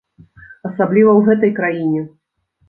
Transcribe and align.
Асабліва 0.69 1.11
ў 1.17 1.27
гэтай 1.27 1.53
краіне! 1.61 2.01